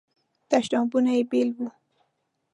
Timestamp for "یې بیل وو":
1.17-1.67